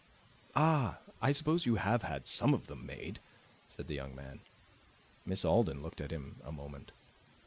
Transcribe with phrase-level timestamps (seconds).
[0.55, 0.97] "Ah!
[1.21, 3.19] I suppose you have had some of them made,"
[3.67, 4.39] said the young man.
[5.27, 6.91] Miss Alden looked at him a moment.